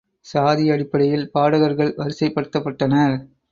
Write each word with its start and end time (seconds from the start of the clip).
சாதி 0.25 0.69
அடிப்படையில் 0.69 1.31
பாடகர்கள் 1.31 1.93
வரிசைப் 1.97 2.35
படுத்தப்பட்டனர். 2.35 3.15